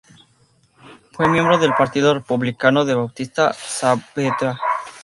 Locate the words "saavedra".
3.53-4.57